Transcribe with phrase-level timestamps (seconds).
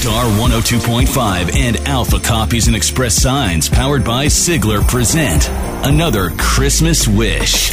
[0.00, 5.50] Star 102.5 and Alpha Copies and Express Signs, powered by Sigler, present
[5.86, 7.70] another Christmas Wish.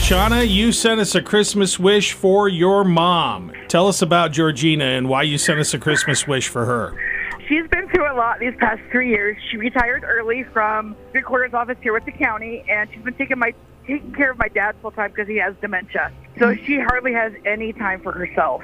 [0.00, 3.52] Shauna, you sent us a Christmas wish for your mom.
[3.68, 7.00] Tell us about Georgina and why you sent us a Christmas wish for her.
[7.46, 9.36] She's been through a lot these past three years.
[9.48, 13.38] She retired early from the recorder's office here with the county, and she's been taking
[13.38, 13.54] my
[13.86, 16.12] taking care of my dad full time because he has dementia.
[16.38, 18.62] So she hardly has any time for herself.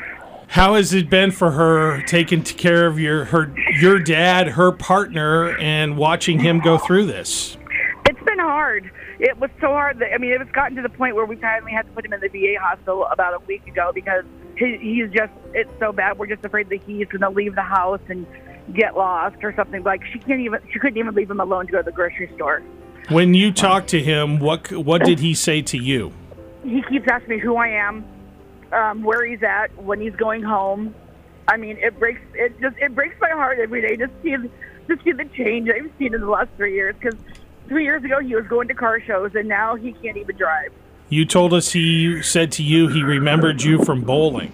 [0.54, 5.58] How has it been for her taking care of your her your dad, her partner,
[5.58, 7.56] and watching him go through this?
[8.08, 8.88] It's been hard.
[9.18, 11.34] It was so hard that I mean, it was gotten to the point where we
[11.34, 14.24] finally had to put him in the VA hospital about a week ago because
[14.56, 16.18] he, he's just it's so bad.
[16.18, 18.24] We're just afraid that he's going to leave the house and
[18.72, 19.82] get lost or something.
[19.82, 22.30] Like she can't even she couldn't even leave him alone to go to the grocery
[22.36, 22.62] store.
[23.08, 26.12] When you talked to him, what what did he say to you?
[26.62, 28.04] He keeps asking me who I am,
[28.74, 30.94] um, where he's at, when he's going home.
[31.46, 35.02] I mean, it breaks it just it breaks my heart every day to see to
[35.04, 36.94] see the change I've seen in the last three years.
[36.98, 37.18] Because
[37.68, 40.72] three years ago he was going to car shows, and now he can't even drive.
[41.08, 44.52] You told us he said to you he remembered you from bowling.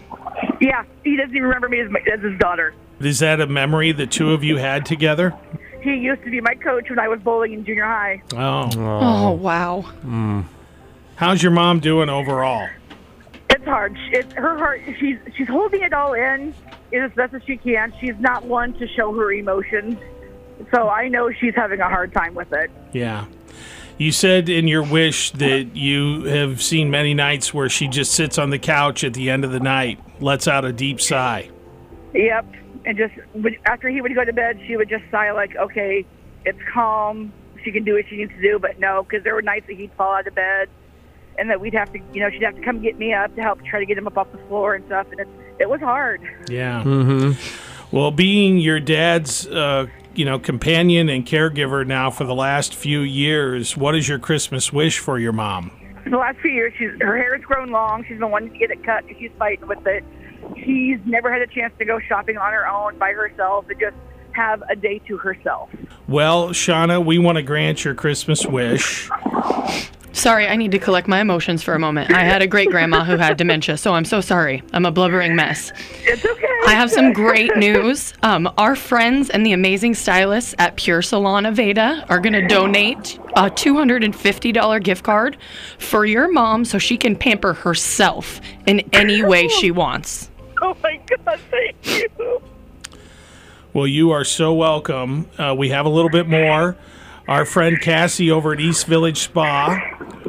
[0.60, 2.74] Yeah, he doesn't even remember me as, my, as his daughter.
[3.00, 5.34] Is that a memory the two of you had together?
[5.80, 8.22] He used to be my coach when I was bowling in junior high.
[8.34, 8.68] Oh.
[8.76, 10.44] Oh, wow.
[11.16, 12.68] How's your mom doing overall?
[13.60, 13.94] It's hard.
[14.10, 14.80] It's her heart.
[14.98, 16.54] She's she's holding it all in
[16.94, 17.92] as best as she can.
[18.00, 19.98] She's not one to show her emotions,
[20.72, 22.70] so I know she's having a hard time with it.
[22.94, 23.26] Yeah.
[23.98, 28.38] You said in your wish that you have seen many nights where she just sits
[28.38, 31.50] on the couch at the end of the night, lets out a deep sigh.
[32.14, 32.46] Yep.
[32.86, 33.12] And just
[33.66, 36.06] after he would go to bed, she would just sigh like, "Okay,
[36.46, 37.30] it's calm.
[37.62, 39.76] She can do what she needs to do." But no, because there were nights that
[39.76, 40.70] he'd fall out of bed,
[41.38, 43.42] and that we'd have to, you know, she'd have to come get me up to
[43.42, 45.06] help try to get him up off the floor and stuff.
[45.10, 45.28] And it
[45.58, 46.22] it was hard.
[46.48, 46.82] Yeah.
[46.82, 47.96] Mm-hmm.
[47.96, 53.00] Well, being your dad's, uh, you know, companion and caregiver now for the last few
[53.00, 55.70] years, what is your Christmas wish for your mom?
[56.04, 58.04] For the last few years, she's her hair has grown long.
[58.04, 59.04] She's been wanting to get it cut.
[59.04, 60.04] and She's fighting with it.
[60.64, 63.96] She's never had a chance to go shopping on her own by herself and just
[64.32, 65.68] have a day to herself.
[66.08, 69.10] Well, Shauna, we want to grant your Christmas wish.
[70.20, 72.12] Sorry, I need to collect my emotions for a moment.
[72.12, 74.62] I had a great grandma who had dementia, so I'm so sorry.
[74.74, 75.72] I'm a blubbering mess.
[76.02, 76.46] It's okay.
[76.66, 78.12] I have some great news.
[78.22, 83.18] Um, our friends and the amazing stylists at Pure Salon Aveda are going to donate
[83.34, 85.38] a $250 gift card
[85.78, 90.28] for your mom so she can pamper herself in any way she wants.
[90.62, 91.40] Oh my God!
[91.50, 92.42] Thank you.
[93.72, 95.30] Well, you are so welcome.
[95.38, 96.76] Uh, we have a little bit more.
[97.30, 99.78] Our friend Cassie over at East Village Spa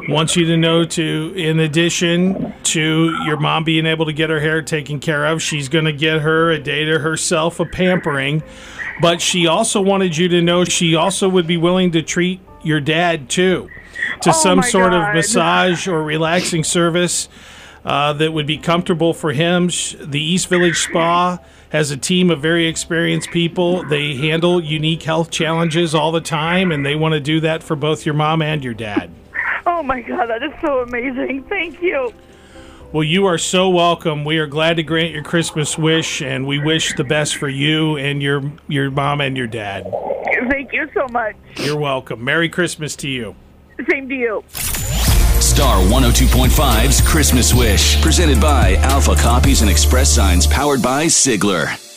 [0.07, 4.39] wants you to know to, in addition to your mom being able to get her
[4.39, 8.43] hair taken care of, she's going to get her a day to herself, a pampering.
[9.01, 12.79] But she also wanted you to know she also would be willing to treat your
[12.79, 13.67] dad too
[14.21, 17.29] to Oh some sort of massage or relaxing service
[17.83, 19.67] uh, that would be comfortable for him.
[19.99, 23.83] The East Village Spa has a team of very experienced people.
[23.87, 27.75] They handle unique health challenges all the time, and they want to do that for
[27.75, 29.09] both your mom and your dad.
[29.65, 30.27] Oh my God!
[30.27, 31.43] That is so amazing.
[31.49, 32.13] Thank you.
[32.91, 34.25] Well, you are so welcome.
[34.25, 37.95] We are glad to grant your Christmas wish, and we wish the best for you
[37.95, 39.89] and your your mom and your dad.
[40.49, 41.35] Thank you so much.
[41.55, 42.23] You're welcome.
[42.23, 43.35] Merry Christmas to you.
[43.89, 44.43] Same to you.
[45.41, 51.90] Star 102.5's Christmas Wish, presented by Alpha Copies and Express Signs, powered by Sigler.